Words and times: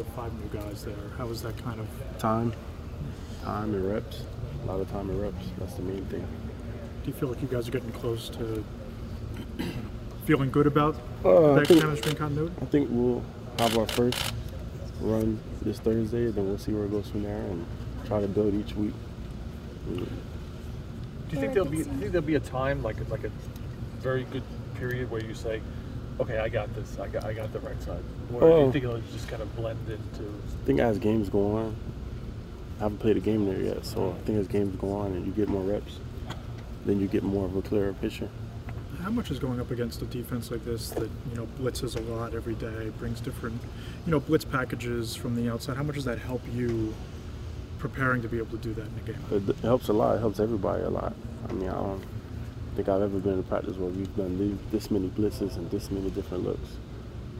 You 0.00 0.06
have 0.06 0.14
five 0.14 0.32
new 0.32 0.60
guys 0.60 0.82
there. 0.82 0.94
How 1.18 1.26
was 1.26 1.42
that 1.42 1.62
kind 1.62 1.78
of? 1.78 1.86
Time, 2.18 2.54
time 3.44 3.74
and 3.74 3.92
reps. 3.92 4.22
A 4.62 4.66
lot 4.66 4.80
of 4.80 4.90
time 4.90 5.10
and 5.10 5.20
reps. 5.20 5.44
That's 5.58 5.74
the 5.74 5.82
main 5.82 6.06
thing. 6.06 6.22
Do 7.02 7.06
you 7.08 7.12
feel 7.12 7.28
like 7.28 7.42
you 7.42 7.48
guys 7.48 7.68
are 7.68 7.70
getting 7.70 7.92
close 7.92 8.30
to 8.30 8.64
feeling 10.24 10.50
good 10.50 10.66
about 10.66 10.96
Uh, 11.22 11.52
I 11.52 11.54
that 11.58 11.66
think- 11.66 11.82
chemistry 11.82 12.10
and 12.12 12.18
continuity? 12.18 12.54
I 12.62 12.64
think 12.64 12.88
we'll 12.90 13.22
have 13.58 13.76
our 13.76 13.86
first 13.88 14.32
run 15.02 15.38
this 15.60 15.78
Thursday, 15.80 16.30
then 16.30 16.48
we'll 16.48 16.56
see 16.56 16.72
where 16.72 16.86
it 16.86 16.90
goes 16.92 17.10
from 17.10 17.22
there 17.24 17.36
and 17.42 17.66
try 18.06 18.22
to 18.22 18.28
build 18.28 18.54
each 18.54 18.74
week. 18.76 18.94
Do 19.86 20.00
you 21.32 21.40
think 21.40 21.52
there'll 21.52 21.68
be? 21.68 21.82
Do 21.84 21.90
you 21.90 21.98
think 21.98 22.12
there'll 22.12 22.26
be 22.26 22.36
a 22.36 22.40
time 22.40 22.82
like 22.82 22.96
like 23.10 23.24
a 23.24 23.30
very 24.00 24.24
good 24.24 24.44
period 24.76 25.10
where 25.10 25.22
you 25.22 25.34
say, 25.34 25.60
okay, 26.20 26.38
I 26.38 26.48
got 26.48 26.72
this. 26.74 26.98
I 26.98 27.08
got 27.08 27.24
I 27.24 27.32
got 27.32 27.52
the 27.52 27.60
right 27.60 27.80
side. 27.82 28.02
Or 28.34 28.40
do 28.40 28.46
Oh. 28.46 28.66
you 28.66 28.72
think 28.72 28.84
it'll 28.84 29.00
just 29.12 29.28
kind 29.28 29.42
of 29.42 29.54
blend 29.56 29.78
into? 29.88 30.24
I 30.24 30.64
think 30.66 30.80
as 30.80 30.98
games 30.98 31.28
go 31.28 31.56
on, 31.56 31.76
I 32.78 32.84
haven't 32.84 32.98
played 32.98 33.16
a 33.16 33.20
game 33.20 33.46
there 33.46 33.60
yet, 33.60 33.84
so 33.84 34.10
I 34.18 34.24
think 34.24 34.38
as 34.38 34.46
games 34.48 34.76
go 34.76 34.92
on 34.92 35.12
and 35.12 35.26
you 35.26 35.32
get 35.32 35.48
more 35.48 35.62
reps, 35.62 35.98
then 36.86 37.00
you 37.00 37.08
get 37.08 37.22
more 37.22 37.44
of 37.46 37.56
a 37.56 37.62
clearer 37.62 37.92
picture. 37.92 38.28
How 39.02 39.10
much 39.10 39.30
is 39.30 39.38
going 39.38 39.60
up 39.60 39.70
against 39.70 40.02
a 40.02 40.04
defense 40.06 40.50
like 40.50 40.64
this 40.64 40.90
that 40.90 41.08
you 41.30 41.36
know 41.36 41.46
blitzes 41.58 41.96
a 41.96 42.00
lot 42.12 42.34
every 42.34 42.54
day, 42.54 42.90
brings 42.98 43.20
different, 43.20 43.60
you 44.06 44.10
know, 44.12 44.20
blitz 44.20 44.44
packages 44.44 45.14
from 45.16 45.34
the 45.36 45.50
outside? 45.50 45.76
How 45.76 45.82
much 45.82 45.94
does 45.96 46.04
that 46.04 46.18
help 46.18 46.42
you 46.54 46.94
preparing 47.78 48.20
to 48.20 48.28
be 48.28 48.36
able 48.36 48.50
to 48.58 48.58
do 48.58 48.74
that 48.74 48.86
in 48.86 48.92
a 48.98 49.06
game? 49.12 49.24
It, 49.48 49.48
it 49.48 49.56
helps 49.62 49.88
a 49.88 49.94
lot. 49.94 50.16
It 50.16 50.20
helps 50.20 50.38
everybody 50.38 50.82
a 50.84 50.90
lot. 50.90 51.14
I 51.48 51.52
mean, 51.54 51.68
I 51.70 51.72
don't 51.72 52.02
think 52.82 52.96
I've 52.96 53.02
ever 53.02 53.18
been 53.18 53.34
in 53.34 53.38
a 53.40 53.42
practice 53.42 53.76
where 53.76 53.90
we've 53.90 54.16
done 54.16 54.38
these, 54.38 54.56
this 54.70 54.90
many 54.90 55.08
blitzes 55.08 55.56
and 55.56 55.70
this 55.70 55.90
many 55.90 56.08
different 56.10 56.44
looks. 56.44 56.78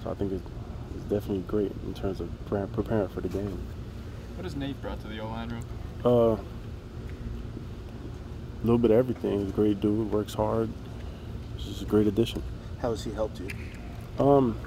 So 0.03 0.11
I 0.11 0.15
think 0.15 0.33
it's, 0.33 0.47
it's 0.95 1.05
definitely 1.05 1.45
great 1.49 1.73
in 1.87 1.95
terms 1.95 2.21
of 2.21 2.29
pre- 2.47 2.66
preparing 2.66 3.09
for 3.09 3.23
the 3.23 3.29
game. 3.29 3.59
What 4.37 4.45
has 4.45 4.55
Nate 4.55 4.80
brought 4.83 5.01
to 5.01 5.09
the 5.09 5.19
O 5.21 5.29
line 5.29 5.49
room? 5.49 5.65
Uh, 6.05 6.37
a 6.37 6.39
little 8.63 8.77
bit 8.77 8.91
of 8.91 8.99
everything. 8.99 9.41
He's 9.41 9.49
a 9.49 9.52
great 9.52 9.80
dude. 9.80 10.13
Works 10.13 10.35
hard. 10.35 10.68
It's 11.57 11.65
just 11.65 11.83
a 11.83 11.87
great 11.87 12.07
addition. 12.07 12.43
How 12.83 12.91
has 12.91 13.02
he 13.02 13.13
helped 13.13 13.41
you? 13.41 13.49
Um, 14.23 14.59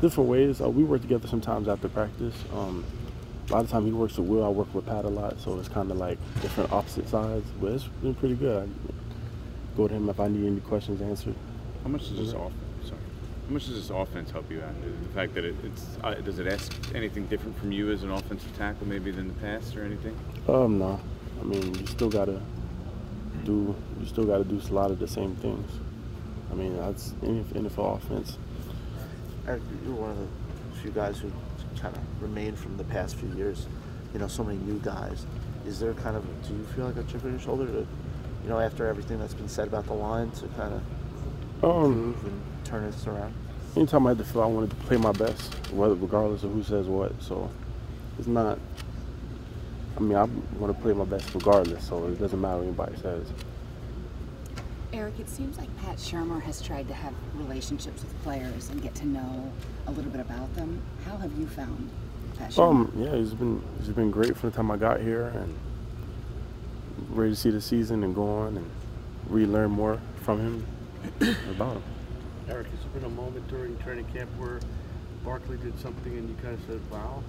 different 0.00 0.30
ways. 0.30 0.62
Uh, 0.62 0.70
we 0.70 0.84
work 0.84 1.02
together 1.02 1.28
sometimes 1.28 1.68
after 1.68 1.90
practice. 1.90 2.34
Um, 2.54 2.84
a 3.50 3.54
lot 3.54 3.64
of 3.64 3.70
time 3.70 3.84
he 3.84 3.90
works 3.90 4.16
with 4.16 4.28
Will. 4.28 4.44
I 4.44 4.48
work 4.48 4.72
with 4.72 4.86
Pat 4.86 5.04
a 5.04 5.08
lot, 5.08 5.40
so 5.40 5.58
it's 5.58 5.68
kind 5.68 5.90
of 5.90 5.96
like 5.96 6.18
different 6.40 6.72
opposite 6.72 7.08
sides. 7.08 7.46
But 7.60 7.72
it's 7.72 7.84
been 7.84 8.14
pretty 8.14 8.36
good. 8.36 8.62
I 8.62 9.76
go 9.76 9.88
to 9.88 9.94
him 9.94 10.08
if 10.08 10.20
I 10.20 10.28
need 10.28 10.46
any 10.46 10.60
questions 10.60 11.02
answered. 11.02 11.34
How 11.82 11.88
much 11.88 12.08
does 12.08 12.18
this 12.18 12.34
off? 12.34 12.52
Sorry. 12.84 13.00
How 13.48 13.54
much 13.54 13.66
does 13.66 13.74
this 13.74 13.90
offense 13.90 14.30
help 14.30 14.48
you 14.52 14.62
out? 14.62 14.74
The 14.82 15.14
fact 15.14 15.34
that 15.34 15.44
it, 15.44 15.56
it's 15.64 15.84
uh, 16.04 16.14
does 16.14 16.38
it 16.38 16.46
ask 16.46 16.72
anything 16.94 17.26
different 17.26 17.58
from 17.58 17.72
you 17.72 17.90
as 17.90 18.04
an 18.04 18.12
offensive 18.12 18.56
tackle, 18.56 18.86
maybe 18.86 19.10
than 19.10 19.26
the 19.26 19.34
past 19.34 19.76
or 19.76 19.84
anything? 19.84 20.16
Um, 20.46 20.78
no. 20.78 21.00
I 21.40 21.44
mean, 21.44 21.74
you 21.74 21.86
still 21.86 22.10
gotta 22.10 22.40
do. 23.44 23.74
You 24.00 24.06
still 24.06 24.26
gotta 24.26 24.44
do 24.44 24.60
a 24.60 24.72
lot 24.72 24.92
of 24.92 25.00
the 25.00 25.08
same 25.08 25.34
things. 25.36 25.68
I 26.52 26.54
mean, 26.54 26.76
that's 26.76 27.14
any 27.24 27.42
NFL 27.42 27.96
offense. 27.96 28.38
Eric, 29.48 29.62
you're 29.84 29.94
one 29.94 30.10
of 30.10 30.18
the 30.18 30.80
few 30.80 30.90
guys 30.92 31.18
who 31.18 31.32
kind 31.80 31.96
of 31.96 32.02
remained 32.22 32.58
from 32.58 32.76
the 32.76 32.84
past 32.84 33.16
few 33.16 33.28
years. 33.34 33.66
You 34.12 34.18
know, 34.18 34.28
so 34.28 34.42
many 34.44 34.58
new 34.58 34.78
guys. 34.80 35.24
Is 35.66 35.78
there 35.78 35.92
kind 35.94 36.16
of, 36.16 36.24
do 36.48 36.54
you 36.54 36.64
feel 36.74 36.86
like 36.86 36.96
a 36.96 37.02
chip 37.04 37.24
on 37.24 37.30
your 37.30 37.40
shoulder 37.40 37.66
to, 37.66 37.86
you 38.42 38.48
know, 38.48 38.58
after 38.58 38.86
everything 38.86 39.18
that's 39.18 39.34
been 39.34 39.48
said 39.48 39.68
about 39.68 39.86
the 39.86 39.92
line, 39.92 40.30
to 40.32 40.48
kind 40.48 40.74
of 40.74 41.64
Um, 41.64 41.84
improve 41.92 42.24
and 42.24 42.42
turn 42.64 42.90
this 42.90 43.06
around? 43.06 43.34
anytime 43.76 44.06
I 44.06 44.10
had 44.10 44.18
to 44.18 44.24
feel 44.24 44.42
I 44.42 44.46
wanted 44.46 44.70
to 44.70 44.76
play 44.76 44.96
my 44.96 45.12
best, 45.12 45.54
whether 45.70 45.94
regardless 45.94 46.42
of 46.42 46.52
who 46.52 46.62
says 46.62 46.86
what. 46.86 47.12
So 47.22 47.48
it's 48.18 48.26
not. 48.26 48.58
I 49.96 50.00
mean, 50.00 50.16
I 50.16 50.24
want 50.58 50.74
to 50.74 50.82
play 50.82 50.92
my 50.92 51.04
best 51.04 51.32
regardless, 51.34 51.86
so 51.86 52.06
it 52.06 52.18
doesn't 52.18 52.40
matter 52.40 52.56
what 52.56 52.64
anybody 52.64 52.96
says. 53.00 53.26
Eric, 54.92 55.20
it 55.20 55.28
seems 55.28 55.56
like 55.56 55.68
Pat 55.78 55.96
Shurmur 55.96 56.42
has 56.42 56.60
tried 56.60 56.88
to 56.88 56.94
have 56.94 57.14
relationships 57.34 58.02
with 58.02 58.22
players 58.22 58.70
and 58.70 58.82
get 58.82 58.94
to 58.96 59.06
know 59.06 59.52
a 59.86 59.92
little 59.92 60.10
bit 60.10 60.20
about 60.20 60.52
them. 60.56 60.82
How 61.06 61.16
have 61.16 61.32
you 61.38 61.46
found 61.46 61.90
Pat 62.36 62.50
Shurmur? 62.50 62.70
Um, 62.70 62.92
yeah, 62.96 63.14
he's 63.14 63.34
been 63.34 63.62
he's 63.78 63.94
been 63.94 64.10
great 64.10 64.36
from 64.36 64.50
the 64.50 64.56
time 64.56 64.70
I 64.70 64.76
got 64.76 65.00
here, 65.00 65.26
and 65.28 65.56
ready 67.10 67.30
to 67.30 67.36
see 67.36 67.50
the 67.50 67.60
season 67.60 68.02
and 68.02 68.14
go 68.14 68.28
on 68.28 68.56
and 68.56 68.70
relearn 69.28 69.70
more 69.70 70.00
from 70.22 70.40
him 70.40 70.66
about 71.50 71.74
him. 71.74 71.82
Eric, 72.48 72.66
has 72.68 72.80
there 72.80 73.00
been 73.00 73.04
a 73.04 73.14
moment 73.14 73.46
during 73.48 73.78
training 73.78 74.06
camp 74.12 74.28
where 74.38 74.60
Barkley 75.24 75.56
did 75.58 75.78
something 75.78 76.12
and 76.16 76.28
you 76.28 76.34
kind 76.42 76.54
of 76.54 76.60
said, 76.66 76.80
wow? 76.90 77.22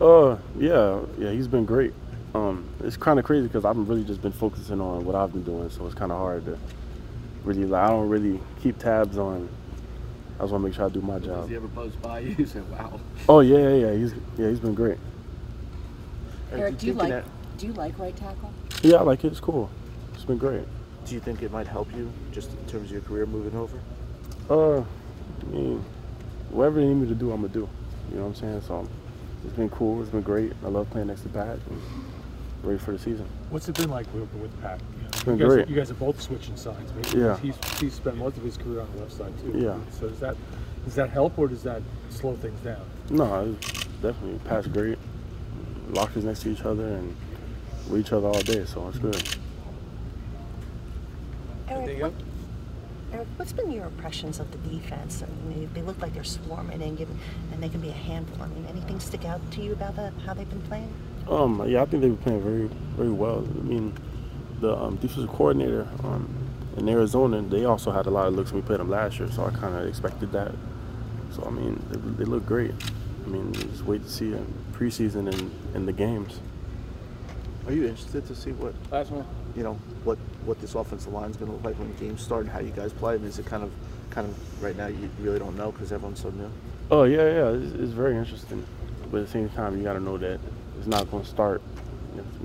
Uh, 0.00 0.36
yeah, 0.58 1.00
yeah, 1.18 1.30
he's 1.30 1.46
been 1.46 1.64
great. 1.64 1.94
Um, 2.34 2.68
it's 2.82 2.96
kind 2.96 3.18
of 3.18 3.24
crazy 3.24 3.46
because 3.46 3.64
I've 3.64 3.76
really 3.76 4.04
just 4.04 4.20
been 4.20 4.32
focusing 4.32 4.80
on 4.80 5.04
what 5.04 5.14
I've 5.14 5.32
been 5.32 5.44
doing, 5.44 5.70
so 5.70 5.86
it's 5.86 5.94
kind 5.94 6.10
of 6.10 6.18
hard 6.18 6.44
to 6.46 6.58
really. 7.46 7.64
Like, 7.64 7.84
I 7.84 7.88
don't 7.90 8.08
really 8.08 8.40
keep 8.62 8.78
tabs 8.78 9.16
on. 9.16 9.48
I 10.38 10.42
just 10.42 10.52
want 10.52 10.62
to 10.64 10.68
make 10.68 10.74
sure 10.74 10.84
I 10.84 10.88
do 10.90 11.00
my 11.00 11.18
Does 11.18 11.26
job. 11.28 11.48
he 11.48 11.56
ever 11.56 11.68
buzz 11.68 11.92
by 11.96 12.18
you 12.18 12.34
and 12.38 12.48
say, 12.48 12.60
wow? 12.60 13.00
Oh 13.28 13.40
yeah, 13.40 13.58
yeah, 13.70 13.86
yeah. 13.86 13.92
He's 13.94 14.14
yeah, 14.36 14.48
he's 14.50 14.60
been 14.60 14.74
great. 14.74 14.98
Eric, 16.52 16.78
do 16.78 16.86
you 16.86 16.92
like 16.92 17.08
that- 17.10 17.24
do 17.58 17.66
you 17.66 17.72
like 17.72 17.98
right 17.98 18.14
tackle? 18.14 18.52
Yeah, 18.82 18.96
I 18.96 19.02
like 19.02 19.24
it. 19.24 19.28
It's 19.28 19.40
cool. 19.40 19.70
It's 20.12 20.24
been 20.26 20.36
great. 20.36 20.64
Do 21.06 21.14
you 21.14 21.20
think 21.20 21.42
it 21.42 21.50
might 21.50 21.66
help 21.66 21.88
you 21.96 22.12
just 22.32 22.50
in 22.50 22.66
terms 22.66 22.86
of 22.86 22.92
your 22.92 23.00
career 23.00 23.24
moving 23.24 23.58
over? 23.58 23.80
Uh, 24.50 24.80
I 24.82 25.44
mean, 25.46 25.82
whatever 26.50 26.80
they 26.80 26.86
need 26.86 26.94
me 26.96 27.08
to 27.08 27.14
do, 27.14 27.32
I'm 27.32 27.40
gonna 27.40 27.52
do. 27.52 27.68
You 28.10 28.16
know 28.16 28.22
what 28.22 28.28
I'm 28.28 28.34
saying? 28.34 28.60
So 28.62 28.86
it's 29.44 29.54
been 29.54 29.70
cool. 29.70 30.02
It's 30.02 30.10
been 30.10 30.20
great. 30.20 30.52
I 30.64 30.68
love 30.68 30.90
playing 30.90 31.06
next 31.06 31.22
to 31.22 31.28
Pat. 31.30 31.58
And 31.70 31.82
ready 32.62 32.78
for 32.78 32.92
the 32.92 32.98
season. 32.98 33.26
What's 33.48 33.68
it 33.68 33.76
been 33.76 33.88
like 33.90 34.06
working 34.12 34.42
with 34.42 34.60
Pat? 34.60 34.80
You, 34.98 35.02
know, 35.04 35.08
been 35.26 35.38
you 35.38 35.44
guys, 35.44 35.54
great. 35.54 35.68
You 35.68 35.76
guys 35.76 35.90
are 35.90 35.94
both 35.94 36.20
switching 36.20 36.56
sides. 36.56 36.92
Right? 36.92 37.14
Yeah. 37.14 37.36
He's, 37.38 37.56
he's 37.78 37.94
spent 37.94 38.16
most 38.16 38.36
of 38.38 38.42
his 38.42 38.56
career 38.56 38.80
on 38.80 38.90
the 38.94 39.02
left 39.02 39.12
side 39.12 39.32
too. 39.40 39.52
Yeah. 39.58 39.76
So 39.90 40.08
does 40.08 40.20
that 40.20 40.36
does 40.84 40.94
that 40.94 41.10
help 41.10 41.38
or 41.38 41.48
does 41.48 41.62
that 41.64 41.82
slow 42.10 42.34
things 42.36 42.58
down? 42.60 42.80
No, 43.10 43.56
it's 43.60 43.84
definitely 44.00 44.38
Pat's 44.48 44.68
great. 44.68 44.98
Lockers 45.90 46.24
next 46.24 46.42
to 46.42 46.50
each 46.50 46.62
other 46.62 46.86
and 46.86 47.14
with 47.90 48.00
each 48.00 48.12
other 48.12 48.28
all 48.28 48.40
day, 48.40 48.64
so 48.64 48.88
it's 48.88 48.98
good. 48.98 49.22
Eric, 51.68 52.02
what, 52.02 52.12
Eric, 53.12 53.26
what's 53.36 53.52
been 53.52 53.70
your 53.70 53.86
impressions 53.86 54.38
of 54.40 54.50
the 54.52 54.58
defense? 54.58 55.22
I 55.22 55.48
mean, 55.48 55.68
they 55.74 55.82
look 55.82 56.00
like 56.00 56.14
they're 56.14 56.24
swarming 56.24 56.82
and 56.82 56.96
give, 56.96 57.08
and 57.52 57.62
they 57.62 57.68
can 57.68 57.80
be 57.80 57.88
a 57.88 57.92
handful. 57.92 58.42
I 58.42 58.48
mean, 58.48 58.66
anything 58.68 59.00
stick 59.00 59.24
out 59.24 59.40
to 59.52 59.62
you 59.62 59.72
about 59.72 59.96
that? 59.96 60.12
How 60.24 60.34
they've 60.34 60.48
been 60.48 60.62
playing? 60.62 60.92
Um, 61.28 61.68
yeah, 61.68 61.82
I 61.82 61.86
think 61.86 62.02
they've 62.02 62.12
been 62.12 62.16
playing 62.16 62.42
very, 62.42 62.70
very 62.96 63.10
well. 63.10 63.38
I 63.38 63.62
mean, 63.62 63.92
the 64.60 64.76
um, 64.76 64.96
defensive 64.96 65.28
coordinator 65.30 65.86
um, 66.04 66.28
in 66.76 66.88
Arizona, 66.88 67.42
they 67.42 67.64
also 67.64 67.90
had 67.90 68.06
a 68.06 68.10
lot 68.10 68.28
of 68.28 68.34
looks 68.34 68.52
when 68.52 68.62
we 68.62 68.66
played 68.66 68.80
them 68.80 68.90
last 68.90 69.18
year, 69.18 69.30
so 69.30 69.44
I 69.44 69.50
kind 69.50 69.74
of 69.74 69.86
expected 69.86 70.32
that. 70.32 70.52
So 71.32 71.44
I 71.44 71.50
mean, 71.50 71.82
they, 71.90 71.98
they 71.98 72.24
look 72.24 72.46
great. 72.46 72.72
I 73.24 73.28
mean, 73.28 73.52
just 73.52 73.84
wait 73.84 74.02
to 74.02 74.10
see 74.10 74.30
them 74.30 74.46
preseason 74.72 75.32
and 75.32 75.50
in 75.74 75.86
the 75.86 75.92
games. 75.92 76.40
Are 77.66 77.72
you 77.72 77.86
interested 77.86 78.26
to 78.28 78.34
see 78.36 78.52
what, 78.52 78.74
Last 78.92 79.10
one. 79.10 79.26
you 79.56 79.64
know, 79.64 79.74
what 80.04 80.18
what 80.44 80.60
this 80.60 80.76
offensive 80.76 81.12
line 81.12 81.30
is 81.30 81.36
going 81.36 81.50
to 81.50 81.56
look 81.56 81.64
like 81.64 81.76
when 81.78 81.92
the 81.92 82.00
games 82.00 82.22
start 82.22 82.42
and 82.42 82.50
how 82.50 82.60
you 82.60 82.70
guys 82.70 82.92
play? 82.92 83.14
I 83.14 83.18
mean, 83.18 83.26
is 83.26 83.38
it 83.38 83.46
kind 83.46 83.64
of, 83.64 83.72
kind 84.10 84.28
of 84.28 84.62
right 84.62 84.76
now 84.76 84.86
you 84.86 85.10
really 85.20 85.40
don't 85.40 85.56
know 85.56 85.72
because 85.72 85.90
everyone's 85.92 86.20
so 86.20 86.30
new? 86.30 86.50
Oh 86.90 87.02
yeah, 87.02 87.24
yeah, 87.24 87.48
it's, 87.50 87.72
it's 87.74 87.92
very 87.92 88.16
interesting. 88.16 88.64
But 89.10 89.18
at 89.18 89.26
the 89.26 89.32
same 89.32 89.48
time, 89.50 89.76
you 89.76 89.82
got 89.82 89.94
to 89.94 90.00
know 90.00 90.16
that 90.18 90.38
it's 90.78 90.86
not 90.86 91.10
going 91.10 91.24
to 91.24 91.28
start. 91.28 91.60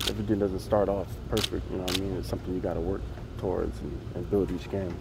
Everything 0.10 0.40
doesn't 0.40 0.60
start 0.60 0.90
off 0.90 1.08
perfect, 1.30 1.70
you 1.72 1.78
know 1.78 1.84
what 1.84 1.98
I 1.98 2.02
mean. 2.02 2.18
It's 2.18 2.30
something 2.30 2.54
you 2.54 2.60
got 2.60 2.74
to 2.74 2.82
work 2.82 3.02
towards 3.38 3.80
and, 3.80 4.02
and 4.16 4.30
build 4.30 4.52
each 4.52 4.70
game. 4.70 4.96